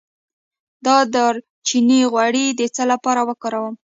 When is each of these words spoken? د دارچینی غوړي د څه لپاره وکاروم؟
د 0.85 0.87
دارچینی 1.13 2.01
غوړي 2.11 2.45
د 2.59 2.61
څه 2.75 2.83
لپاره 2.91 3.21
وکاروم؟ 3.29 3.75